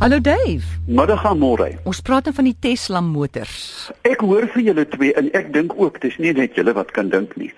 Hallo 0.00 0.16
Dave. 0.18 0.64
Middag 0.86 1.26
aan 1.28 1.36
môre. 1.36 1.66
Ons 1.84 1.98
praat 2.00 2.24
dan 2.24 2.32
van 2.32 2.46
die 2.48 2.54
Tesla 2.56 3.02
motors. 3.04 3.90
Ek 4.08 4.22
hoor 4.24 4.46
vir 4.54 4.62
julle 4.70 4.86
twee 4.88 5.12
en 5.20 5.28
ek 5.36 5.50
dink 5.52 5.74
ook 5.76 5.98
dis 6.00 6.16
nie 6.16 6.32
net 6.38 6.56
julle 6.56 6.72
wat 6.72 6.94
kan 6.96 7.10
dink 7.12 7.34
nie. 7.36 7.50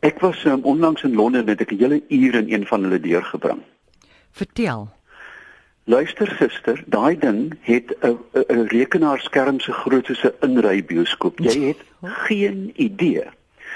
Ek 0.00 0.22
was 0.24 0.40
um, 0.48 0.64
onlangs 0.64 1.04
in 1.04 1.12
Londen 1.12 1.44
en 1.44 1.52
ek 1.52 1.60
het 1.60 1.76
'n 1.76 1.82
hele 1.82 2.00
uur 2.08 2.40
in 2.40 2.48
een 2.54 2.64
van 2.72 2.88
hulle 2.88 3.00
deurgebring. 3.04 3.60
Vertel. 4.32 4.88
Luister 5.84 6.32
suster, 6.40 6.80
daai 6.88 7.20
ding 7.20 7.52
het 7.68 7.92
'n 8.00 8.16
'n 8.32 8.64
rekenaarskerm 8.72 9.60
so 9.60 9.72
groot 9.84 10.06
soos 10.06 10.24
'n 10.24 10.40
inrybioskoop. 10.40 11.38
Jy 11.38 11.76
het 11.76 11.84
geen 12.00 12.72
idee 12.76 13.28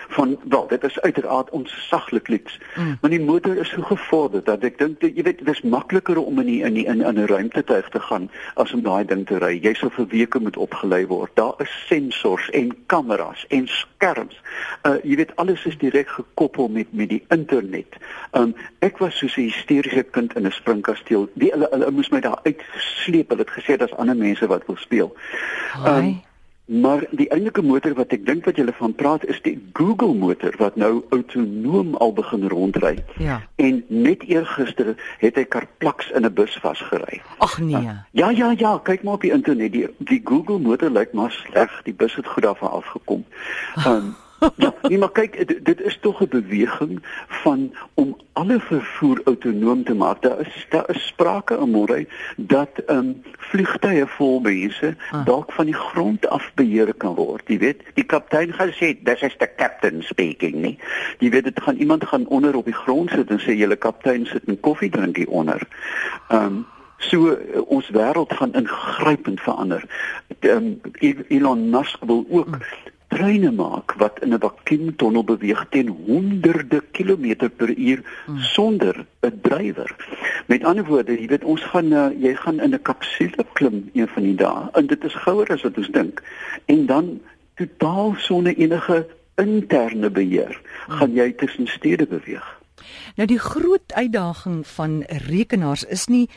van 0.09 0.37
wel 0.49 0.67
dit 0.69 0.85
is 0.85 1.01
uiteraard 1.01 1.51
onsaglik 1.51 2.29
liks 2.29 2.59
mm. 2.77 2.99
maar 3.01 3.11
die 3.11 3.21
motor 3.21 3.57
is 3.57 3.69
so 3.69 3.83
gevorder 3.83 4.45
dat 4.45 4.65
ek 4.65 4.79
dink 4.79 5.03
jy 5.03 5.23
weet 5.23 5.39
dit 5.39 5.49
is 5.49 5.63
makliker 5.63 6.19
om 6.19 6.39
in 6.41 6.47
die, 6.47 6.63
in 6.63 6.75
die, 6.75 6.87
in 6.87 7.03
'n 7.03 7.27
ruimte 7.27 7.65
te 7.65 8.01
gaan 8.01 8.31
as 8.55 8.73
om 8.73 8.83
daai 8.83 9.05
ding 9.05 9.27
te 9.27 9.39
ry. 9.39 9.59
Jy 9.63 9.75
sal 9.79 9.91
vir 9.95 10.07
weke 10.13 10.41
moet 10.43 10.57
opgelei 10.57 11.05
word. 11.07 11.35
Daar 11.39 11.55
is 11.65 11.73
sensors 11.89 12.51
en 12.57 12.73
kameras 12.87 13.45
en 13.55 13.69
skerms. 13.69 14.37
Uh, 14.83 14.97
jy 15.03 15.19
weet 15.21 15.35
alles 15.37 15.65
is 15.69 15.79
direk 15.79 16.09
gekoppel 16.09 16.69
met 16.69 16.93
met 16.93 17.09
die 17.09 17.23
internet. 17.35 17.99
Um, 18.33 18.55
ek 18.85 18.99
was 19.03 19.19
soos 19.19 19.37
'n 19.37 19.49
hysteriese 19.51 20.03
kind 20.11 20.37
in 20.37 20.47
'n 20.47 20.53
springkasteel. 20.53 21.29
Die 21.35 21.51
hulle 21.53 21.69
hulle 21.71 21.91
moes 21.91 22.11
my 22.11 22.21
daar 22.21 22.41
uitsleep 22.43 23.29
hulle 23.29 23.45
het 23.47 23.57
gesê 23.59 23.77
daar's 23.77 23.97
ander 23.97 24.17
mense 24.17 24.47
wat 24.47 24.67
wil 24.67 24.77
speel. 24.77 25.15
Um, 25.87 26.23
Maar 26.69 27.05
die 27.11 27.29
enige 27.33 27.63
motor 27.63 27.95
wat 27.97 28.13
ek 28.13 28.27
dink 28.27 28.45
wat 28.45 28.59
julle 28.61 28.75
van 28.77 28.93
praat 28.93 29.23
is 29.25 29.39
die 29.41 29.55
Google 29.73 30.13
motor 30.13 30.53
wat 30.61 30.77
nou 30.77 31.01
autonoom 31.17 31.95
al 31.97 32.13
begin 32.13 32.45
rondry. 32.49 32.99
Ja. 33.17 33.41
En 33.57 33.81
net 33.89 34.27
eergister 34.29 34.93
het 35.19 35.41
hy 35.41 35.47
karplaks 35.49 36.11
in 36.13 36.29
'n 36.29 36.35
bus 36.35 36.59
vasgery. 36.61 37.23
Ag 37.39 37.59
nee. 37.59 37.89
Ja 38.13 38.31
ja 38.31 38.53
ja, 38.57 38.79
kyk 38.85 39.03
maar 39.03 39.15
op 39.15 39.25
die 39.25 39.33
internet. 39.33 39.73
Die 39.73 39.89
die 39.99 40.21
Google 40.25 40.59
motor 40.59 40.91
lyk 40.91 41.13
maar 41.13 41.33
sleg. 41.33 41.81
Die 41.89 41.95
bus 41.95 42.15
het 42.15 42.27
goed 42.27 42.47
af 42.47 42.63
afgekom. 42.63 43.25
Um, 43.87 44.15
ja, 44.57 44.75
nee, 44.83 44.99
maar 44.99 45.13
kyk, 45.13 45.47
dit, 45.49 45.65
dit 45.65 45.81
is 45.81 45.99
tog 46.01 46.21
'n 46.21 46.29
beweging 46.31 47.03
van 47.27 47.75
om 47.95 48.17
alle 48.33 48.61
vervoer 48.61 49.21
autonoom 49.25 49.85
te 49.85 49.95
maak. 49.95 50.23
Daar 50.23 50.41
is 50.41 50.67
daar 50.69 50.91
is 50.91 51.07
sprake 51.07 51.55
in 51.55 51.71
môre 51.71 52.07
dat 52.37 52.71
ehm 52.87 52.99
um, 52.99 53.23
vliegtye 53.39 54.07
vol 54.07 54.41
mense 54.41 54.97
ah. 55.11 55.25
dalk 55.25 55.53
van 55.53 55.65
die 55.65 55.75
grond 55.75 56.29
af 56.29 56.51
beheer 56.55 56.95
kan 56.95 57.15
word. 57.15 57.43
Jy 57.47 57.59
weet, 57.59 57.83
die 57.95 58.05
kaptein 58.05 58.53
gaan 58.53 58.73
sê, 58.73 58.95
"This 59.03 59.21
is 59.21 59.37
the 59.39 59.51
captain 59.57 60.03
speaking," 60.03 60.55
nie. 60.55 60.79
Jy 61.19 61.31
weet 61.31 61.45
dit 61.45 61.63
gaan 61.63 61.77
iemand 61.77 62.05
gaan 62.05 62.27
onder 62.27 62.57
op 62.57 62.65
die 62.65 62.81
grond 62.85 63.11
sit 63.11 63.31
en 63.31 63.41
sê, 63.41 63.53
"Julle 63.53 63.77
kaptein 63.77 64.27
sit 64.27 64.47
'n 64.47 64.61
koffie 64.61 64.91
drink 64.91 65.17
hier 65.17 65.31
onder." 65.31 65.61
Ehm 66.29 66.45
um, 66.45 66.67
so 66.99 67.39
ons 67.67 67.91
wêreld 67.91 68.33
gaan 68.33 68.55
ingrypend 68.55 69.41
verander. 69.41 69.85
Ehm 70.39 70.57
um, 70.57 70.81
Elon 71.29 71.71
Musk 71.71 72.05
wil 72.05 72.27
ook 72.29 72.47
hmm 72.47 72.97
treine 73.19 73.51
maak 73.51 73.95
wat 73.99 74.21
in 74.23 74.35
'n 74.35 74.41
vakuumtonnel 74.41 75.25
beweeg 75.25 75.67
teen 75.71 75.89
honderde 76.07 76.81
kilometer 76.93 77.51
per 77.51 77.71
uur 77.77 78.01
hmm. 78.27 78.39
sonder 78.39 79.07
'n 79.21 79.41
drywer. 79.43 79.91
Met 80.47 80.65
ander 80.65 80.85
woorde, 80.85 81.13
jy 81.21 81.27
weet 81.27 81.45
ons 81.45 81.63
gaan 81.63 81.93
uh, 81.93 82.11
jy 82.15 82.35
gaan 82.35 82.61
in 82.61 82.75
'n 82.75 82.83
kapsule 82.83 83.45
klim 83.53 83.91
een 83.93 84.09
van 84.09 84.23
die 84.23 84.35
dae 84.35 84.69
en 84.73 84.87
dit 84.87 85.05
is 85.05 85.15
gouer 85.15 85.51
as 85.51 85.63
wat 85.63 85.79
ons 85.79 85.91
dink. 85.91 86.23
En 86.67 86.87
dan 86.87 87.21
totaal 87.55 88.15
sonder 88.17 88.55
enige 88.57 89.07
interne 89.35 90.11
beheer 90.11 90.61
hmm. 90.87 90.95
gaan 90.95 91.13
jy 91.13 91.33
tussen 91.33 91.67
stede 91.67 92.07
beweeg. 92.07 92.47
Nou 93.17 93.27
die 93.27 93.39
groot 93.39 93.93
uitdaging 93.93 94.67
van 94.67 95.03
rekenaars 95.27 95.85
is 95.85 96.07
nie 96.07 96.29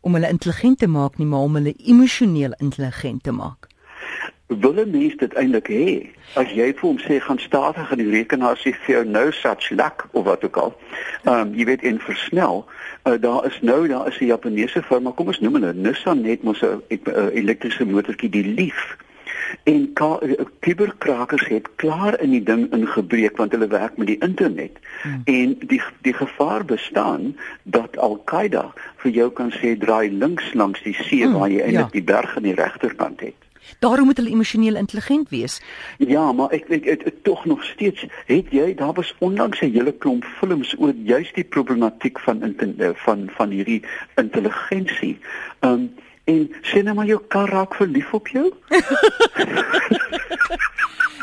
om 0.00 0.14
hulle 0.14 0.28
intelligent 0.28 0.78
te 0.78 0.86
maak 0.86 1.18
nie, 1.18 1.26
maar 1.26 1.44
om 1.44 1.54
hulle 1.54 1.74
emosioneel 1.76 2.56
intelligent 2.56 3.22
te 3.22 3.32
maak 3.32 3.69
wil 4.58 4.74
'n 4.74 4.90
mens 4.90 5.16
dit 5.16 5.34
eintlik 5.34 5.68
hê? 5.68 6.06
As 6.34 6.50
jy 6.50 6.72
vir 6.74 6.88
hom 6.88 6.98
sê 6.98 7.20
gaan 7.20 7.38
stadig 7.38 7.90
in 7.90 7.98
die 7.98 8.10
rekenaar 8.10 8.56
sê 8.56 8.74
vir 8.74 8.94
jou 8.94 9.04
no 9.04 9.30
such 9.30 9.70
luck 9.70 10.06
of 10.10 10.24
wat 10.24 10.44
ook 10.44 10.56
al. 10.56 10.76
Ehm 11.24 11.40
um, 11.40 11.54
jy 11.54 11.64
weet 11.64 11.82
in 11.82 11.98
versnel, 11.98 12.66
uh, 13.04 13.14
daar 13.20 13.46
is 13.46 13.58
nou 13.60 13.88
daar 13.88 14.08
is 14.08 14.18
'n 14.20 14.26
Japaneese 14.26 14.82
firma, 14.82 15.10
kom 15.10 15.26
ons 15.26 15.40
noem 15.40 15.54
hulle 15.54 15.74
Nissan 15.74 16.20
net 16.20 16.42
mos 16.42 16.62
'n 16.62 16.82
elektriese 17.32 17.84
motortjie 17.84 18.30
die 18.30 18.44
Leaf. 18.54 18.96
En 19.62 19.92
kuberkrakers 20.58 21.46
het 21.46 21.68
klaar 21.76 22.20
in 22.20 22.30
die 22.30 22.42
ding 22.42 22.72
ingebreek 22.72 23.36
want 23.36 23.52
hulle 23.52 23.66
werk 23.66 23.96
met 23.96 24.06
die 24.06 24.18
internet. 24.18 24.78
Hmm. 25.02 25.22
En 25.24 25.58
die 25.58 25.82
die 26.00 26.14
gevaar 26.14 26.64
bestaan 26.64 27.36
dat 27.62 27.96
Al-Qaeda 27.96 28.72
vir 28.96 29.10
jou 29.10 29.30
kan 29.30 29.52
sê 29.52 29.78
draai 29.78 30.10
links 30.10 30.54
langs 30.54 30.82
die 30.82 30.94
see 30.94 31.24
hmm, 31.24 31.32
waar 31.32 31.50
jy 31.50 31.60
eintlik 31.60 31.92
ja. 31.92 31.98
die 31.98 32.02
berg 32.02 32.36
aan 32.36 32.42
die 32.42 32.54
regterkant 32.54 33.20
het. 33.20 33.49
Daarom 33.78 34.04
moet 34.04 34.16
hulle 34.16 34.30
emosioneel 34.30 34.76
intelligent 34.76 35.28
wees. 35.28 35.60
Ja, 35.98 36.32
maar 36.32 36.50
ek 36.50 36.66
weet 36.68 36.84
dit 36.84 37.14
tog 37.22 37.44
nog 37.44 37.64
steeds 37.64 38.06
het 38.26 38.46
jy 38.50 38.74
daar 38.74 38.92
was 38.92 39.14
onlangs 39.18 39.60
'n 39.60 39.72
hele 39.72 39.92
klomp 39.92 40.24
films 40.24 40.74
oor 40.78 40.92
juist 41.04 41.34
die 41.34 41.44
problematiek 41.44 42.18
van 42.18 42.54
van 42.94 43.30
van 43.36 43.50
hierdie 43.50 43.82
intelligensie. 44.14 45.18
Um 45.60 45.94
en 46.24 46.50
sien 46.62 46.84
nou 46.84 46.94
maar 46.94 47.06
jou 47.06 47.20
kar 47.28 47.48
raak 47.48 47.74
verlief 47.74 48.12
op 48.12 48.28
jou? 48.28 48.52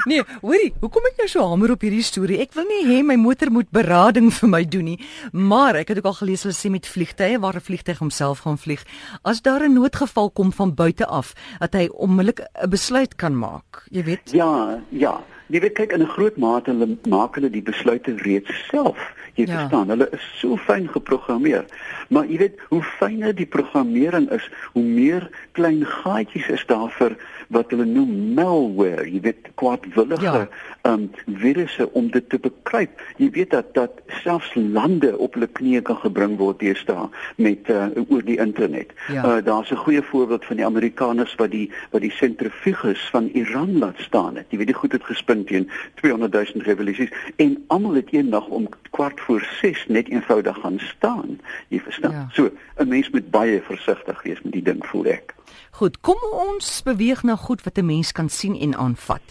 Nee, 0.07 0.23
hoorie, 0.39 0.69
hoekom 0.79 1.03
ek 1.09 1.17
nou 1.19 1.25
so 1.27 1.43
hamer 1.43 1.73
op 1.73 1.81
hierdie 1.83 2.05
storie? 2.05 2.37
Ek 2.39 2.53
wil 2.55 2.63
nie 2.69 2.85
hê 2.87 3.01
my 3.03 3.17
motor 3.19 3.49
moet 3.51 3.67
berading 3.75 4.29
vir 4.31 4.47
my 4.53 4.61
doen 4.63 4.87
nie, 4.93 4.97
maar 5.35 5.75
ek 5.75 5.91
het 5.91 5.99
ook 5.99 6.07
al 6.13 6.15
gelees 6.21 6.45
hulle 6.47 6.55
sê 6.55 6.71
met 6.71 6.87
vliegtye 6.87 7.41
waar 7.43 7.59
'n 7.59 7.65
vliegtyg 7.67 7.99
homself 7.99 8.45
gaan 8.45 8.55
vlieg, 8.55 8.85
as 9.27 9.41
daar 9.43 9.67
'n 9.67 9.75
noodgeval 9.75 10.31
kom 10.31 10.53
van 10.53 10.71
buite 10.75 11.05
af, 11.05 11.33
dat 11.59 11.73
hy 11.73 11.89
onmiddellik 11.91 12.39
'n 12.39 12.69
besluit 12.69 13.15
kan 13.15 13.35
maak. 13.35 13.83
Jy 13.91 14.03
weet? 14.03 14.31
Ja, 14.31 14.79
ja. 14.89 15.19
Jy 15.47 15.59
weet 15.63 15.73
kyk 15.73 15.91
in 15.91 16.01
'n 16.01 16.13
groot 16.15 16.37
mate 16.37 16.71
hulle 16.71 16.97
maak 17.07 17.35
hulle 17.35 17.49
die 17.49 17.61
besluite 17.61 18.15
reeds 18.25 18.51
self. 18.71 18.99
Jy 19.37 19.45
ja. 19.45 19.59
verstaan, 19.59 19.89
hulle 19.93 20.09
is 20.11 20.25
so 20.39 20.57
fyn 20.57 20.87
geprogrammeer. 20.89 21.65
Maar 22.09 22.25
jy 22.25 22.37
weet 22.37 22.59
hoe 22.69 22.81
fyner 22.83 23.35
die 23.35 23.45
programmering 23.45 24.31
is, 24.33 24.49
hoe 24.73 24.83
meer 24.83 25.29
klein 25.51 25.85
gaatjies 25.85 26.47
is 26.49 26.65
daar 26.65 26.89
vir 26.97 27.17
wat 27.53 27.71
hulle 27.71 27.85
noem 27.85 28.33
malware, 28.35 29.05
jy 29.07 29.21
weet 29.23 29.51
kwaadwillige 29.59 30.25
ja. 30.25 30.47
um 30.89 31.07
virusse 31.39 31.87
om 31.95 32.09
dit 32.11 32.25
te 32.29 32.39
bekruip. 32.43 32.99
Jy 33.21 33.29
weet 33.37 33.53
dat 33.55 33.73
dat 33.77 34.01
selfs 34.23 34.49
lande 34.55 35.13
op 35.17 35.37
hulle 35.37 35.47
knieë 35.59 35.83
kan 35.87 35.99
gebring 36.01 36.35
word 36.41 36.59
deesdae 36.63 37.07
met 37.37 37.69
uh, 37.71 37.87
oor 38.07 38.25
die 38.25 38.39
internet. 38.41 38.91
Ja. 39.13 39.23
Uh, 39.23 39.37
Daar's 39.45 39.71
'n 39.71 39.83
goeie 39.85 40.01
voorbeeld 40.01 40.45
van 40.45 40.55
die 40.55 40.65
Amerikaners 40.65 41.35
wat 41.35 41.51
die 41.51 41.71
wat 41.91 42.01
die 42.01 42.11
sentrifuges 42.11 43.09
van 43.11 43.29
Iran 43.33 43.77
laat 43.77 43.99
staan 43.99 44.35
het. 44.35 44.45
Jy 44.49 44.57
weet 44.57 44.73
die 44.73 44.81
goed 44.81 44.91
het 44.91 45.03
gespin 45.03 45.36
teen 45.45 45.69
200 45.95 46.33
000 46.33 46.65
revolusies 46.65 47.09
en 47.35 47.63
almal 47.67 47.93
het 47.93 48.11
eendag 48.11 48.47
om 48.47 48.69
kwart 48.89 49.19
voor 49.19 49.47
6 49.61 49.85
net 49.87 50.09
eenvoudig 50.09 50.57
gaan 50.57 50.79
staan. 50.79 51.39
Jy 51.67 51.79
verstaan. 51.79 52.11
Ja. 52.11 52.27
So 52.31 52.49
'n 52.77 52.87
mens 52.87 53.09
moet 53.09 53.29
baie 53.29 53.61
versigtig 53.61 54.23
wees 54.23 54.41
met 54.41 54.53
die 54.53 54.63
ding 54.63 54.85
voel 54.85 55.05
ek. 55.05 55.35
Goed, 55.71 55.99
kom 56.01 56.17
ons 56.31 56.83
beweeg 56.83 57.23
na 57.23 57.35
goed 57.35 57.63
wat 57.63 57.77
'n 57.77 57.85
mens 57.85 58.11
kan 58.11 58.29
sien 58.29 58.59
en 58.59 58.75
aanvat. 58.75 59.21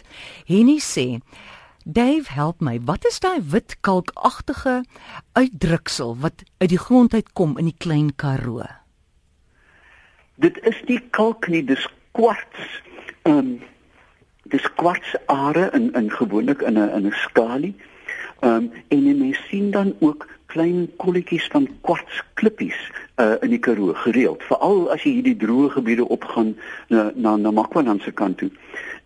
Henny 0.45 0.79
sê 0.79 1.19
Dave, 1.89 2.33
help 2.33 2.61
my. 2.61 2.81
Wat 2.83 3.05
is 3.07 3.21
daai 3.21 3.39
wit 3.47 3.77
kalkagtige 3.81 4.85
uitdruksel 5.33 6.17
wat 6.19 6.43
uit 6.59 6.69
die 6.69 6.79
grond 6.79 7.15
uitkom 7.15 7.59
in 7.59 7.65
die 7.65 7.77
klein 7.79 8.15
Karoo? 8.17 8.67
Dit 10.35 10.59
is 10.67 10.83
nie 10.89 10.99
kalk 11.11 11.47
nie, 11.47 11.63
dis 11.65 11.87
kwarts. 12.11 12.83
Ehm 13.23 13.39
um, 13.39 13.63
dis 14.49 14.73
kwartsare 14.75 15.71
in 15.73 15.93
in 15.95 16.11
gewoonlik 16.11 16.63
in 16.63 16.79
'n 16.79 16.91
in 16.97 17.07
'n 17.07 17.13
skalie. 17.13 17.75
Ehm 18.41 18.53
um, 18.53 18.73
en 18.89 19.07
jy 19.07 19.15
mens 19.15 19.39
sien 19.49 19.71
dan 19.71 19.95
ook 19.99 20.27
klein 20.47 20.91
kolletjies 20.97 21.47
van 21.53 21.69
kwartsklippies 21.81 22.77
uh, 23.17 23.35
in 23.41 23.51
die 23.51 23.59
Karoo 23.59 23.93
gereeld, 23.95 24.43
veral 24.49 24.87
as 24.95 25.03
jy 25.05 25.19
hierdie 25.19 25.37
droë 25.41 25.71
gebiede 25.75 26.07
opgaan 26.09 26.55
na 26.93 27.11
na, 27.15 27.37
na 27.37 27.51
Makwanan 27.51 28.01
se 28.05 28.13
kant 28.13 28.39
toe. 28.39 28.51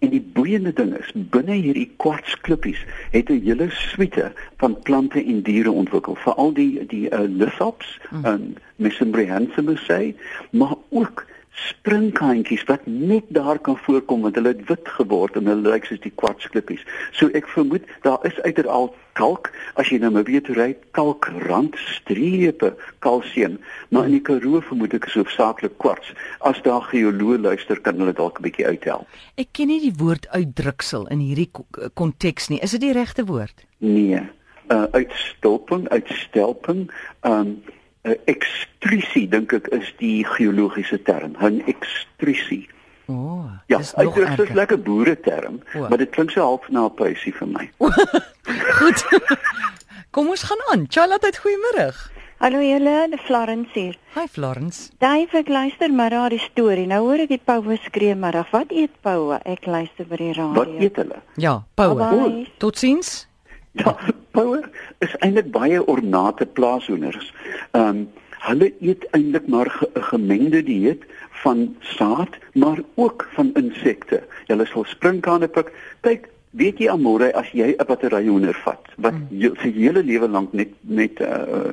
En 0.00 0.12
die 0.12 0.22
boeiende 0.22 0.72
ding 0.72 0.92
is, 0.98 1.10
binne 1.14 1.56
hierdie 1.56 1.88
kwartsklippies 2.02 2.84
het 3.14 3.30
'n 3.30 3.42
hele 3.44 3.70
suite 3.70 4.32
van 4.62 4.78
plante 4.82 5.24
en 5.24 5.42
diere 5.42 5.70
ontwikkel, 5.70 6.14
veral 6.14 6.52
die 6.52 6.86
die 6.86 7.08
uh, 7.10 7.24
lithops 7.26 7.98
mm. 8.10 8.24
en 8.24 8.56
Mesembryanthe 8.76 9.76
sê, 9.86 10.14
maar 10.50 10.74
ook 10.88 11.26
springkantjies 11.68 12.64
wat 12.68 12.86
net 12.86 13.26
daar 13.28 13.58
kan 13.58 13.76
voorkom 13.84 14.22
want 14.26 14.34
hulle 14.38 14.54
het 14.54 14.64
wit 14.68 14.88
geword 14.96 15.36
en 15.36 15.50
hulle 15.50 15.68
lyk 15.74 15.86
soos 15.88 16.00
die 16.04 16.12
kwartsklippies. 16.22 16.82
So 17.12 17.28
ek 17.36 17.48
vermoed 17.52 17.86
daar 18.06 18.20
is 18.28 18.40
uiteraard 18.46 18.96
kalk 19.18 19.50
as 19.80 19.90
jy 19.90 19.98
nou 20.00 20.12
maar 20.14 20.26
weet 20.28 20.48
hoe 20.48 20.56
ry 20.56 20.68
kalkrandstrepe 20.96 22.72
kalsium, 23.04 23.58
maar 23.90 24.08
in 24.08 24.16
die 24.16 24.24
Karoo 24.24 24.62
vermoed 24.64 24.94
ek 24.96 25.08
is 25.10 25.18
hoofsaaklik 25.18 25.76
kwarts. 25.82 26.12
As 26.46 26.60
daar 26.66 26.86
geoloë 26.90 27.40
luister 27.44 27.80
kan 27.80 28.00
hulle 28.00 28.14
dalk 28.16 28.40
'n 28.40 28.46
bietjie 28.48 28.66
uithelp. 28.66 29.06
Ek 29.36 29.52
ken 29.52 29.68
nie 29.68 29.80
die 29.80 29.96
woord 29.96 30.28
uitdruksel 30.30 31.08
in 31.08 31.20
hierdie 31.20 31.50
konteks 31.94 32.48
nie. 32.48 32.60
Is 32.60 32.76
dit 32.76 32.80
die 32.80 32.92
regte 32.96 33.24
woord? 33.24 33.66
Nee. 33.78 34.22
Uh 34.70 34.86
uitstulping, 34.92 35.88
uitstelping, 35.88 36.90
ehm 37.20 37.40
um, 37.40 37.62
'n 38.04 38.16
ekstrusie 38.26 39.28
dink 39.28 39.52
ek 39.52 39.66
is 39.76 39.92
die 39.98 40.24
geologiese 40.24 41.02
term, 41.02 41.36
'n 41.40 41.62
ekstrusie. 41.66 42.68
O, 43.08 43.12
oh, 43.12 43.44
Ja, 43.66 43.78
dis 43.78 43.90
dit 43.92 44.04
nog 44.04 44.16
is 44.16 44.48
'n 44.50 44.54
lekker 44.54 44.78
boere 44.82 45.20
term, 45.20 45.60
O. 45.74 45.88
maar 45.88 45.98
dit 45.98 46.10
klink 46.10 46.30
so 46.30 46.40
half 46.40 46.68
na 46.68 46.84
'n 46.86 46.94
puisie 46.94 47.34
vir 47.34 47.46
my. 47.48 47.70
Goed. 48.78 49.04
Kom 50.14 50.28
ons 50.28 50.42
gaan 50.42 50.58
aan. 50.72 50.86
Charlotte, 50.88 51.30
goeiemôre. 51.42 51.92
Hallo 52.40 52.58
julle, 52.60 53.06
die 53.10 53.18
Florence 53.18 53.68
hier. 53.74 53.96
Hi 54.14 54.26
Florence. 54.26 54.90
Dave, 54.98 55.36
ek 55.38 55.48
luister 55.48 55.92
maar 55.92 56.10
na 56.10 56.28
die 56.28 56.38
storie. 56.38 56.86
Nou 56.86 57.02
hoor 57.04 57.18
ek 57.20 57.28
die 57.28 57.40
poue 57.44 57.76
skree 57.84 58.14
middag. 58.14 58.50
Wat 58.50 58.70
eet 58.72 58.90
poue? 59.02 59.38
Ek 59.44 59.66
luister 59.66 60.06
by 60.08 60.16
die 60.16 60.32
radio. 60.32 60.54
Wat 60.54 60.68
eet 60.80 60.96
hulle? 60.96 61.20
Ja, 61.36 61.62
Poue. 61.74 61.94
Bye. 61.94 62.46
Totsiens. 62.58 63.28
Ja, 63.72 63.96
power 64.30 64.70
is 64.98 65.14
eintlik 65.18 65.50
baie 65.54 65.86
ornate 65.86 66.46
plaashoenders. 66.46 67.32
Ehm 67.70 67.88
um, 67.88 68.08
hulle 68.40 68.72
eet 68.80 69.04
eintlik 69.12 69.46
maar 69.52 69.70
ge- 69.70 69.90
'n 69.94 70.02
gemengde 70.02 70.62
dieet 70.62 71.02
van 71.42 71.76
saad, 71.80 72.28
maar 72.52 72.78
ook 72.94 73.28
van 73.32 73.50
insekte. 73.54 74.22
Hulle 74.46 74.66
sal 74.66 74.84
sprinkane 74.84 75.48
pik. 75.48 75.72
Kyk, 76.00 76.28
weet 76.50 76.78
jy 76.78 76.88
amore 76.88 77.34
as 77.34 77.50
jy 77.52 77.74
'n 77.76 77.86
battery 77.86 78.26
hoender 78.26 78.56
vat 78.64 78.88
wat 78.96 79.12
mm. 79.12 79.54
sy 79.62 79.72
hele 79.72 80.02
lewe 80.02 80.28
lank 80.28 80.52
net 80.52 80.72
met 80.80 81.20
uh 81.20 81.70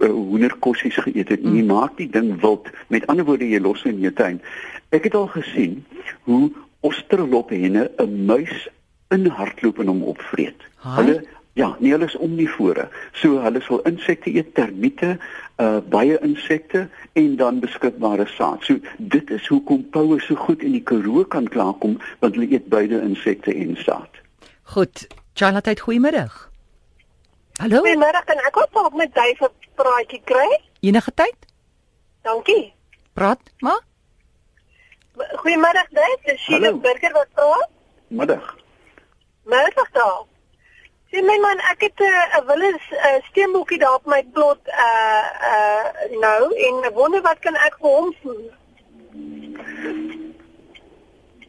uh, 0.00 0.08
hoenderkossies 0.10 0.96
geëet 0.96 1.28
het. 1.28 1.42
Mm. 1.42 1.56
Jy 1.56 1.64
maak 1.64 1.96
die 1.96 2.10
ding 2.10 2.40
wild. 2.40 2.68
Met 2.88 3.06
ander 3.06 3.24
woorde, 3.24 3.48
jy 3.48 3.60
los 3.60 3.82
hom 3.82 3.92
in 3.92 4.00
jou 4.00 4.12
tuin. 4.12 4.40
Ek 4.90 5.04
het 5.04 5.14
al 5.14 5.26
gesien 5.26 5.84
hoe 6.22 6.50
osterlophenne 6.80 7.90
'n 7.98 8.24
muis 8.26 8.68
inhardloop 9.14 9.80
en 9.82 9.92
hom 9.92 10.02
opvreet. 10.14 10.68
Haai? 10.84 10.96
Hulle 10.98 11.16
ja, 11.54 11.76
nee, 11.78 11.92
hulle 11.92 12.04
is 12.04 12.16
omnivore. 12.16 12.88
So 13.12 13.38
hulle 13.42 13.60
sal 13.62 13.82
insekte 13.86 14.32
eet, 14.34 14.54
termiete, 14.58 15.14
uh 15.62 15.78
baie 15.90 16.16
insekte 16.26 16.88
en 17.14 17.36
dan 17.38 17.60
beskikbare 17.62 18.26
saad. 18.26 18.64
So 18.66 18.80
dit 18.98 19.30
is 19.30 19.46
hoekom 19.46 19.84
poue 19.94 20.18
so 20.20 20.34
goed 20.34 20.64
in 20.66 20.74
die 20.74 20.82
Karoo 20.82 21.22
kan 21.24 21.46
klaarkom 21.48 22.00
want 22.24 22.34
hulle 22.34 22.50
eet 22.50 22.66
beide 22.72 22.98
insekte 23.06 23.54
en 23.54 23.76
saad. 23.84 24.18
Goed. 24.74 25.06
Charlotte, 25.34 25.76
goeiemôre. 25.86 26.26
Hallo. 27.62 27.84
Goeiemôre, 27.86 28.24
kan 28.26 28.42
ek 28.50 28.58
ook 28.58 28.84
op 28.86 28.94
met 28.98 29.14
Dave 29.14 29.46
'n 29.46 29.54
praatjie 29.74 30.22
kry? 30.24 30.60
Enige 30.80 31.14
tyd? 31.14 31.36
Dankie. 32.22 32.72
Praat 33.12 33.40
maar. 33.58 33.80
Goeiemôre 35.14 35.86
Dave, 35.90 36.18
dis 36.24 36.40
Sheila 36.40 36.66
Hallo. 36.66 36.78
Burger 36.78 37.12
wat 37.12 37.28
praat. 37.34 37.70
Middag. 38.08 38.63
Middag 39.44 39.90
daar. 39.92 40.22
Sien 41.10 41.26
my 41.28 41.36
man, 41.38 41.60
ek 41.70 41.80
het 41.86 41.98
'n 42.00 42.02
uh, 42.02 42.38
'n 42.40 42.46
wille 42.46 42.70
uh, 42.90 43.20
steenbokkie 43.28 43.78
daar 43.78 43.94
op 43.94 44.06
my 44.06 44.22
plot 44.32 44.60
uh 44.68 45.26
uh 45.52 45.86
nou 46.20 46.42
en 46.66 46.92
wonder 46.92 47.22
wat 47.22 47.38
kan 47.38 47.54
ek 47.54 47.76
vir 47.80 47.90
hom 47.90 48.14
doen? 48.22 48.42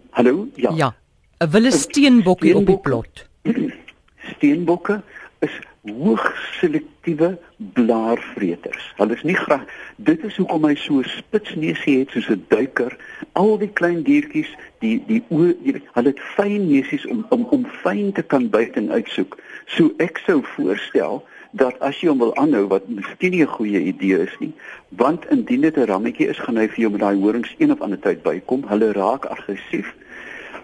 Hallo? 0.09 0.47
Ja. 0.55 0.71
Ja. 0.75 0.95
'n 1.39 1.49
Wille 1.49 1.71
steenbokkie 1.71 2.55
op 2.55 2.65
die 2.65 2.79
plot. 2.79 3.25
Steenbokke 4.35 5.01
is 5.39 5.59
hoogs 5.85 6.57
selektiewe 6.59 7.37
blaarvreters. 7.77 8.93
Hulle 8.97 9.13
is 9.13 9.23
nie 9.23 9.37
graag 9.37 9.65
dit 9.97 10.23
is 10.23 10.37
hoekom 10.37 10.65
hy 10.67 10.73
so 10.79 11.03
spitsneusie 11.07 11.99
het 11.99 12.11
soos 12.11 12.29
'n 12.29 12.45
duiker. 12.49 12.97
Al 13.33 13.57
die 13.57 13.69
klein 13.69 14.03
diertjies, 14.03 14.49
die 14.79 15.03
die 15.07 15.23
oë, 15.29 15.81
hulle 15.93 16.09
het 16.09 16.19
fyn 16.35 16.67
neusies 16.67 17.05
om 17.05 17.25
om 17.29 17.45
om 17.49 17.65
fyn 17.83 18.11
te 18.11 18.21
kan 18.21 18.49
byt 18.49 18.75
en 18.75 18.91
uitsoek. 18.91 19.37
So 19.65 19.91
ek 19.97 20.21
sou 20.25 20.41
voorstel 20.55 21.23
dat 21.51 21.79
as 21.79 22.01
jy 22.01 22.09
hom 22.09 22.19
wil 22.19 22.35
aanhou 22.35 22.67
wat 22.67 22.87
miskien 22.87 23.31
nie 23.31 23.43
'n 23.43 23.55
goeie 23.57 23.79
idee 23.79 24.19
is 24.19 24.35
nie, 24.39 24.53
want 24.89 25.25
indien 25.29 25.61
dit 25.61 25.77
'n 25.77 25.85
rammetjie 25.85 26.27
is, 26.27 26.39
gaan 26.39 26.57
hy 26.57 26.67
vir 26.67 26.79
jou 26.79 26.91
met 26.91 27.01
daai 27.01 27.15
horings 27.15 27.55
een 27.57 27.71
of 27.71 27.81
ander 27.81 27.99
tyd 27.99 28.23
bykom. 28.23 28.63
Hulle 28.67 28.91
raak 28.91 29.25
aggressief. 29.25 29.95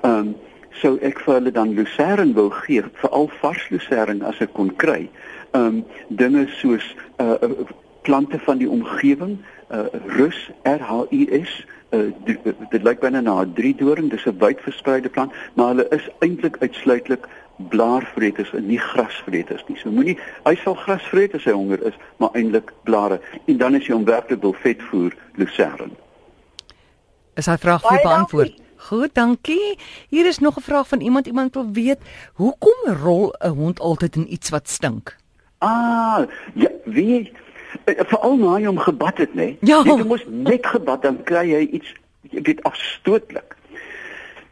Ehm 0.02 0.18
um, 0.18 0.36
sou 0.80 0.98
ek 1.02 1.20
vir 1.26 1.34
hulle 1.34 1.52
dan 1.52 1.74
lucerne 1.76 2.34
wou 2.34 2.50
gee, 2.64 2.84
veral 3.02 3.30
vars 3.42 3.70
lucerne 3.70 4.26
as 4.26 4.40
ek 4.42 4.54
kon 4.54 4.72
kry. 4.76 5.10
Ehm 5.52 5.66
um, 5.66 5.84
dinge 6.08 6.48
soos 6.62 6.96
uh, 7.20 7.36
uh 7.42 7.68
plante 8.02 8.40
van 8.40 8.58
die 8.58 8.70
omgewing, 8.70 9.38
uh 9.70 9.86
rus 10.18 10.50
R 10.64 10.82
H 10.82 11.06
U 11.12 11.22
S 11.42 11.52
uh 11.92 12.10
dit, 12.26 12.40
dit 12.72 12.84
lyk 12.84 13.00
byna 13.00 13.22
na 13.22 13.42
'n 13.42 13.54
driedoring, 13.54 14.10
dis 14.10 14.26
'n 14.26 14.40
wyd 14.40 14.60
verspreide 14.62 15.10
plant, 15.10 15.32
maar 15.54 15.68
hulle 15.76 15.88
is 15.90 16.10
eintlik 16.20 16.58
uitsluitlik 16.60 17.28
blaarvreters 17.70 18.54
en 18.54 18.66
nie 18.68 18.80
grasvreters 18.80 19.64
nie. 19.68 19.78
So 19.78 19.92
moenie 19.92 20.18
hy 20.46 20.56
sal 20.64 20.76
gras 20.76 21.04
vreet 21.12 21.36
as 21.36 21.44
hy 21.44 21.52
honger 21.52 21.84
is, 21.86 21.98
maar 22.18 22.34
eintlik 22.34 22.74
blare. 22.84 23.20
En 23.46 23.58
dan 23.58 23.76
as 23.76 23.86
jy 23.88 23.94
hom 23.94 24.06
werklik 24.06 24.42
wil 24.42 24.56
vetvoer, 24.64 25.16
lucerne. 25.36 25.92
Is 27.36 27.46
hy 27.46 27.58
vraag 27.58 27.82
vir 27.82 28.02
beantwoord? 28.04 28.56
dankie. 28.56 28.71
Goed, 28.88 29.14
dankie. 29.14 29.78
Hier 30.10 30.26
is 30.26 30.40
nog 30.40 30.58
'n 30.58 30.62
vraag 30.62 30.88
van 30.88 31.00
iemand. 31.00 31.28
Iemand 31.28 31.54
wil 31.54 31.72
weet, 31.72 32.00
hoekom 32.34 32.94
rol 33.04 33.34
'n 33.40 33.48
hond 33.48 33.80
altyd 33.80 34.16
in 34.16 34.34
iets 34.34 34.50
wat 34.50 34.70
stink? 34.70 35.16
Ah, 35.58 36.22
ja, 36.54 36.70
wie 36.84 37.32
eh, 37.84 38.00
veral 38.08 38.38
na 38.38 38.58
jy 38.58 38.66
hom 38.66 38.78
gebad 38.78 39.18
het, 39.18 39.34
nê? 39.34 39.58
Ja. 39.60 39.82
Jy 39.86 40.04
mos 40.04 40.26
net 40.28 40.66
gebad 40.66 41.02
dan 41.02 41.24
kry 41.24 41.46
jy 41.52 41.68
iets 41.78 41.94
jy 42.30 42.42
weet 42.42 42.64
afstootlik. 42.64 43.56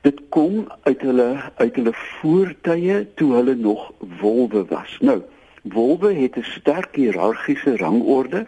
Dit 0.01 0.21
kom 0.29 0.67
uit 0.83 1.01
hulle 1.01 1.51
uit 1.55 1.75
hulle 1.75 1.93
voortye 1.93 3.07
toe 3.15 3.33
hulle 3.33 3.55
nog 3.55 3.91
wolwe 4.21 4.65
was. 4.69 4.97
Nou, 5.01 5.21
wolwe 5.63 6.13
het 6.13 6.37
'n 6.37 6.43
sterk 6.43 6.95
hiërargiese 6.95 7.77
rangorde. 7.77 8.47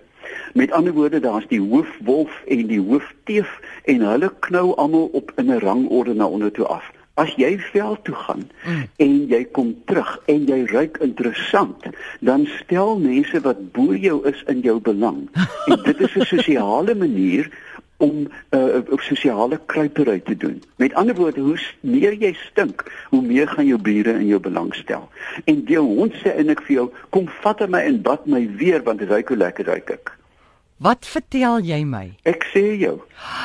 Met 0.53 0.71
ander 0.71 0.93
woorde, 0.93 1.19
daar's 1.19 1.47
die 1.47 1.61
hoofwolf 1.61 2.41
en 2.47 2.67
die 2.67 2.81
hoofteef 2.81 3.59
en 3.83 4.01
hulle 4.01 4.31
knou 4.39 4.75
almal 4.75 5.09
op 5.13 5.31
in 5.35 5.51
'n 5.51 5.59
rangorde 5.59 6.13
na 6.13 6.25
onder 6.25 6.51
toe 6.51 6.65
af. 6.65 6.91
As 7.13 7.33
jy 7.35 7.59
veld 7.59 8.03
toe 8.03 8.15
gaan 8.15 8.49
mm. 8.65 8.83
en 8.95 9.27
jy 9.27 9.43
kom 9.51 9.75
terug 9.85 10.19
en 10.25 10.45
jy 10.47 10.65
ruik 10.65 10.97
interessant, 10.97 11.83
dan 12.19 12.47
stel 12.59 12.99
mense 12.99 13.41
wat 13.41 13.71
bo 13.71 13.95
jou 13.95 14.21
is 14.27 14.43
in 14.47 14.59
jou 14.59 14.79
belang. 14.79 15.27
En 15.71 15.83
dit 15.83 15.99
is 15.99 16.15
'n 16.15 16.25
sosiale 16.25 16.95
manier 16.95 17.51
om 18.01 18.27
'n 18.49 18.57
uh, 18.57 18.97
sosiale 18.97 19.59
kruipery 19.65 20.19
te 20.19 20.37
doen. 20.37 20.63
Met 20.75 20.93
ander 20.93 21.15
woorde, 21.15 21.41
hoe 21.41 21.59
meer 21.79 22.13
jy 22.13 22.33
stink, 22.33 22.83
hoe 23.09 23.21
meer 23.21 23.47
gaan 23.47 23.65
jou 23.65 23.81
bure 23.81 24.13
in 24.13 24.25
jou 24.25 24.39
belang 24.39 24.73
stel. 24.75 25.09
En 25.43 25.63
die 25.65 25.77
hond 25.77 26.13
sê 26.13 26.33
eintlik 26.35 26.61
vir 26.61 26.75
jou, 26.75 26.87
kom 27.09 27.29
vat 27.41 27.69
my 27.69 27.79
en 27.79 28.01
bad 28.01 28.25
my 28.25 28.49
weer 28.57 28.83
want 28.83 28.99
dit 28.99 29.09
ruik 29.09 29.27
hoe 29.27 29.37
lekker 29.37 29.65
ruik 29.65 29.89
ek. 29.89 30.17
Wat 30.81 31.05
vertel 31.05 31.59
jy 31.61 31.83
my? 31.85 32.07
Ek 32.25 32.41
sê 32.49 32.63
jou. 32.81 32.95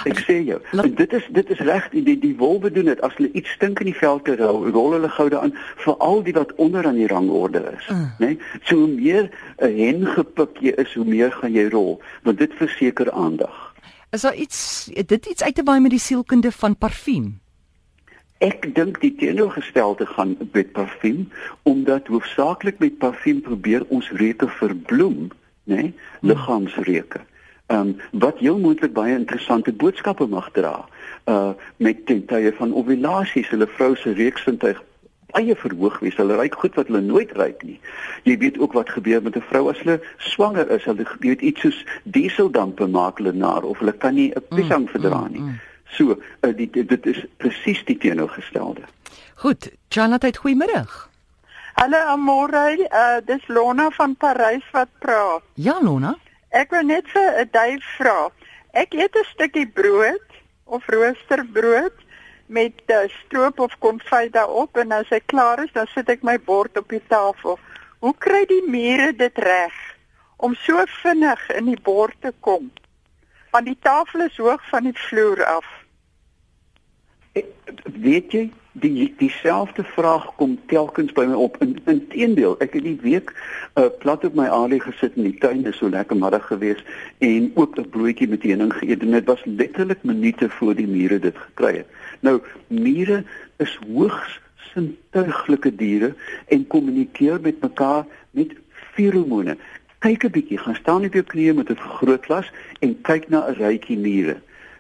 Ek 0.09 0.23
sê 0.25 0.39
jou. 0.47 0.57
En 0.73 0.95
dit 0.97 1.17
is 1.19 1.25
dit 1.37 1.51
is 1.53 1.59
reg 1.69 1.91
die 1.93 2.01
die, 2.07 2.15
die 2.23 2.33
wolwe 2.41 2.71
doen 2.73 2.89
dit 2.89 3.03
as 3.05 3.13
hulle 3.19 3.29
iets 3.37 3.53
stink 3.59 3.83
in 3.85 3.91
die 3.91 3.99
veld 3.99 4.25
te 4.25 4.39
rol, 4.41 4.63
rol 4.73 4.95
hulle 4.97 5.11
gou 5.13 5.27
daaraan 5.29 5.53
veral 5.85 6.23
die 6.25 6.33
wat 6.39 6.55
onder 6.57 6.89
aan 6.89 6.97
die 6.97 7.11
rangorde 7.13 7.61
is, 7.77 7.91
Mm. 7.93 8.09
né? 8.19 8.27
Nee? 8.27 8.39
So 8.65 8.77
hoe 8.77 8.89
meer 8.89 9.29
'n 9.61 9.77
hen 9.77 10.07
gepik 10.17 10.57
jy 10.65 10.73
is, 10.81 10.95
hoe 10.95 11.05
meer 11.05 11.33
gaan 11.33 11.53
jy 11.53 11.69
rol, 11.69 12.01
want 12.23 12.39
dit 12.39 12.53
verseker 12.57 13.11
aandag. 13.13 13.75
Is 14.13 14.23
daar 14.23 14.35
iets 14.35 14.89
dit 14.95 15.27
iets 15.27 15.43
uit 15.43 15.55
te 15.55 15.63
waai 15.63 15.81
met 15.81 15.91
die 15.91 16.01
sielkunde 16.01 16.53
van 16.53 16.77
parfuum? 16.77 17.41
Ek 18.39 18.75
dink 18.75 19.01
die 19.01 19.15
teenoorgestelde 19.15 20.07
gaan 20.07 20.37
met 20.53 20.73
parfuum 20.73 21.29
omdat 21.63 22.07
hoofsaaklik 22.07 22.79
met 22.79 22.99
parfuum 22.99 23.41
probeer 23.41 23.85
ons 23.89 24.11
reuke 24.11 24.49
verbloem, 24.49 25.31
né? 25.67 25.75
Nee? 25.75 25.95
Liggaamsreuke. 26.21 27.21
Ehm 27.67 27.81
um, 27.81 27.97
wat 28.11 28.39
heel 28.39 28.59
moontlik 28.59 28.93
baie 28.93 29.15
interessante 29.15 29.73
boodskappe 29.73 30.27
mag 30.27 30.51
dra. 30.53 30.85
Uh 31.25 31.51
met 31.77 32.07
ten 32.07 32.25
tye 32.27 32.53
van 32.59 32.75
ovulasies, 32.75 33.49
hulle 33.49 33.67
vrou 33.67 33.97
se 33.97 34.13
reuksintuig 34.13 34.83
baie 35.35 35.57
verhoog 35.57 35.99
wees. 36.01 36.17
Hulle 36.17 36.39
ruik 36.39 36.55
goed 36.55 36.75
wat 36.79 36.87
hulle 36.87 37.01
nooit 37.03 37.33
ruik 37.33 37.63
nie. 37.67 37.81
Jy 38.23 38.37
weet 38.39 38.59
ook 38.59 38.73
wat 38.79 38.91
gebeur 38.91 39.23
met 39.23 39.37
'n 39.37 39.49
vrou 39.51 39.69
as 39.71 39.79
hulle 39.83 40.01
swanger 40.17 40.71
is. 40.71 40.85
Hulle 40.85 41.07
weet 41.21 41.41
iets 41.41 41.61
soos 41.61 41.85
dieseldampe 42.05 42.87
maak 42.87 43.19
hulle 43.19 43.33
naar 43.33 43.63
of 43.63 43.79
hulle 43.79 43.93
kan 43.93 44.15
nie 44.15 44.31
'n 44.31 44.43
piesang 44.55 44.91
verdra 44.91 45.29
nie. 45.29 45.43
So, 45.97 46.19
uh, 46.41 46.57
die, 46.57 46.71
dit 46.71 47.07
is 47.07 47.25
presies 47.37 47.85
die 47.85 47.97
teenoorgestelde. 47.97 48.83
Goed, 49.35 49.71
Charlotte, 49.89 50.33
goeiemôre. 50.39 50.85
Hallo 51.77 51.99
Amore, 52.09 52.89
uh, 52.89 53.21
dis 53.21 53.49
Lona 53.49 53.91
van 53.91 54.15
Parys 54.17 54.65
wat 54.73 54.89
praat. 54.99 55.43
Ja, 55.61 55.75
Lona. 55.83 56.15
Ek 56.49 56.71
wou 56.73 56.81
net 56.81 57.05
vir 57.13 57.37
'n 57.43 57.51
duif 57.53 57.85
vra. 57.99 58.31
Ek 58.73 58.97
eet 58.97 59.13
'n 59.13 59.27
stukkie 59.29 59.67
brood 59.69 60.39
of 60.65 60.89
roosterbrood 60.89 61.93
met 62.47 62.81
uh, 62.87 63.05
stroop 63.19 63.61
of 63.61 63.77
konfyt 63.79 64.33
daarop 64.33 64.77
en 64.77 64.93
as 64.93 65.13
ek 65.13 65.27
klaar 65.27 65.61
is, 65.65 65.73
dan 65.77 65.87
sit 65.93 66.09
ek 66.09 66.23
my 66.23 66.39
bord 66.41 66.79
op 66.81 66.89
die 66.89 67.05
tafel. 67.13 67.59
Hoe 68.01 68.15
kry 68.17 68.47
die 68.49 68.65
mure 68.65 69.13
dit 69.13 69.39
reg 69.39 69.77
om 70.37 70.55
so 70.55 70.81
vinnig 71.05 71.51
in 71.61 71.69
die 71.69 71.83
bord 71.83 72.17
te 72.21 72.33
kom? 72.41 72.73
Want 73.53 73.67
die 73.69 73.79
tafel 73.83 74.25
is 74.25 74.37
hoog 74.41 74.65
van 74.73 74.89
die 74.89 74.97
vloer 74.97 75.45
af. 75.45 75.69
weet 77.85 78.33
jy 78.33 78.53
die 78.81 79.15
dieselfde 79.19 79.85
vraag 79.85 80.27
kom 80.37 80.59
telkens 80.67 81.13
by 81.17 81.25
my 81.25 81.37
op. 81.41 81.57
In 81.65 81.77
inteendeel, 81.89 82.57
ek 82.65 82.77
het 82.77 82.85
die 82.85 82.99
week 83.03 83.33
uh, 83.33 83.89
plat 84.03 84.25
op 84.29 84.35
my 84.37 84.49
alie 84.53 84.81
gesit 84.83 85.17
in 85.17 85.31
die 85.31 85.39
tuin, 85.41 85.65
is 85.69 85.79
so 85.81 85.89
lekker 85.89 86.19
middag 86.19 86.47
gewees 86.51 86.83
en 87.25 87.51
ook 87.55 87.79
'n 87.81 87.89
broodjie 87.91 88.29
met 88.29 88.43
heuning 88.43 88.73
geëet 88.73 89.03
en 89.03 89.17
dit 89.17 89.25
was 89.25 89.45
letterlik 89.45 90.03
minute 90.03 90.51
voor 90.59 90.75
die 90.75 90.87
mure 90.87 91.19
dit 91.19 91.37
gekry 91.37 91.77
het. 91.77 91.89
Nou, 92.21 92.41
mure 92.69 93.25
is 93.57 93.79
hoogs 93.89 94.41
sintuiglike 94.73 95.73
diere 95.77 96.15
en 96.49 96.67
kommunikeer 96.67 97.41
met 97.41 97.61
mekaar 97.61 98.05
met 98.31 98.53
feromone. 98.95 99.57
Kyk 99.99 100.25
'n 100.25 100.31
bietjie, 100.31 100.59
gaan 100.59 100.75
staan 100.75 101.05
op 101.05 101.13
jou 101.13 101.25
knieë 101.25 101.55
met 101.55 101.71
'n 101.71 101.81
vergrootglas 101.81 102.53
en 102.81 103.01
kyk 103.03 103.29
na 103.29 103.49
'n 103.49 103.55
rykie 103.55 103.99
mure. 103.99 104.37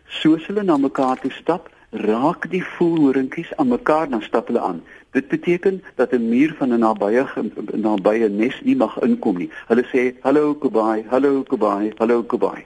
Soos 0.06 0.46
hulle 0.46 0.62
na 0.62 0.76
mekaar 0.76 1.18
toe 1.20 1.30
stap, 1.30 1.70
raak 1.90 2.50
die 2.50 2.64
voelhorinkies 2.64 3.54
aan 3.56 3.68
mekaar 3.68 4.08
dan 4.08 4.22
stap 4.22 4.46
hulle 4.46 4.60
aan. 4.60 4.82
Dit 5.10 5.28
beteken 5.28 5.82
dat 5.94 6.12
'n 6.12 6.28
muur 6.28 6.54
van 6.58 6.72
'n 6.72 6.78
nabye 6.78 7.26
nabye 7.72 8.28
nes 8.28 8.60
nie 8.62 8.76
mag 8.76 8.98
inkom 9.02 9.38
nie. 9.38 9.50
Hulle 9.66 9.84
sê 9.92 10.14
hallo 10.20 10.54
kubai, 10.54 11.04
hallo 11.08 11.42
kubai, 11.42 11.92
hallo 11.98 12.22
kubai. 12.22 12.64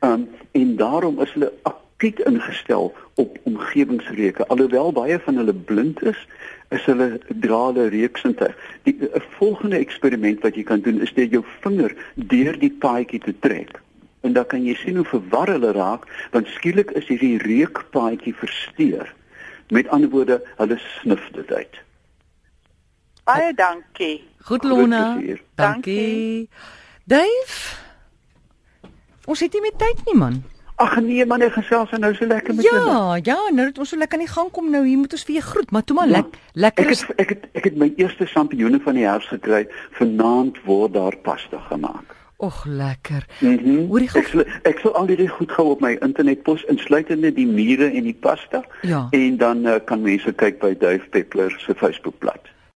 Um 0.00 0.28
en 0.52 0.76
daarom 0.76 1.20
is 1.20 1.32
hulle 1.32 1.52
akkiet 1.62 2.20
ingestel 2.20 2.94
op 3.14 3.38
omgewingsreuke. 3.42 4.46
Alhoewel 4.46 4.92
baie 4.92 5.18
van 5.18 5.36
hulle 5.36 5.54
blind 5.54 6.02
is, 6.02 6.26
is 6.68 6.84
hulle 6.84 7.20
drade 7.28 7.88
reuksintuig. 7.88 8.56
Die 8.82 8.96
'n 9.00 9.22
volgende 9.38 9.76
eksperiment 9.76 10.40
wat 10.40 10.54
jy 10.54 10.62
kan 10.62 10.80
doen 10.80 11.00
is 11.00 11.14
net 11.14 11.30
jou 11.30 11.44
vinger 11.60 11.96
deur 12.14 12.58
die 12.58 12.76
paadjie 12.78 13.20
te 13.20 13.34
trek 13.38 13.80
en 14.20 14.32
dan 14.32 14.46
kan 14.46 14.64
jy 14.64 14.74
sien 14.74 14.96
hoe 15.00 15.06
verwar 15.08 15.48
hulle 15.52 15.72
raak 15.76 16.06
want 16.34 16.50
skielik 16.56 16.90
is 16.98 17.08
hierdie 17.08 17.38
reukpaadjie 17.42 18.34
versteur. 18.34 19.14
Met 19.70 19.88
ander 19.88 20.10
woorde, 20.10 20.40
hulle 20.56 20.78
snif 21.00 21.28
dit 21.32 21.52
uit. 21.52 21.82
Baie 23.24 23.54
dankie. 23.54 24.16
Goed 24.48 24.64
Lona. 24.64 25.20
Dankie. 25.54 26.48
Dave. 27.04 27.76
Ons 29.30 29.40
het 29.44 29.52
nie 29.54 29.62
meer 29.62 29.76
tyd 29.78 30.00
nie 30.08 30.16
man. 30.18 30.40
Ag 30.80 30.94
nee 31.04 31.24
man, 31.28 31.42
ek 31.44 31.58
gesels 31.58 31.90
nou 32.00 32.10
so 32.16 32.26
lekker 32.26 32.56
met 32.56 32.64
jou. 32.64 32.76
Ja, 32.76 33.18
ja, 33.20 33.36
nou 33.52 33.66
dat 33.68 33.82
ons 33.82 33.90
so 33.92 34.00
lekker 34.00 34.16
aan 34.16 34.24
die 34.24 34.32
gang 34.32 34.48
kom 34.54 34.70
nou, 34.72 34.80
hier 34.86 34.96
moet 34.98 35.12
ons 35.12 35.26
vir 35.28 35.36
jou 35.36 35.42
groet, 35.44 35.74
maar 35.76 35.84
toe 35.84 35.96
maar 35.98 36.08
ja, 36.08 36.22
lek, 36.22 36.38
lekker. 36.64 36.88
Ek 36.88 36.94
het 36.96 37.20
ek 37.20 37.34
het 37.34 37.60
ek 37.60 37.68
het 37.68 37.76
my 37.82 37.90
eerste 38.00 38.26
sampioene 38.30 38.80
van 38.86 38.96
die 38.96 39.04
herfs 39.04 39.28
gekry. 39.28 39.66
Vanaand 39.98 40.62
word 40.64 40.96
daar 40.96 41.18
pasta 41.26 41.60
gemaak. 41.68 42.16
Och 42.40 42.66
lekker. 42.66 43.26
Mm 43.40 43.58
-hmm. 43.58 43.88
Hoorie 43.88 44.08
ek 44.14 44.26
sal, 44.26 44.44
ek 44.64 44.78
sal 44.82 44.94
al 44.94 45.06
die 45.06 45.28
goed 45.28 45.52
gou 45.52 45.70
op 45.70 45.80
my 45.80 45.98
internetpos 46.02 46.64
insluitende 46.72 47.32
die 47.32 47.46
mure 47.46 47.90
en 47.90 48.02
die 48.02 48.16
pasta 48.20 48.62
ja. 48.82 49.08
en 49.10 49.36
dan 49.36 49.66
uh, 49.66 49.76
kan 49.84 50.02
mense 50.02 50.32
kyk 50.32 50.60
by 50.60 50.74
Duif 50.80 51.04
Peppler 51.10 51.52
se 51.58 51.74
Facebookblad. 51.74 52.49